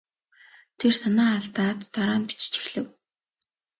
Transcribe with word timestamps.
Тэр 0.79 0.93
санаа 1.01 1.31
алдаад 1.39 1.79
дараа 1.93 2.17
нь 2.19 2.27
бичиж 2.27 2.53
эхлэв. 2.59 2.87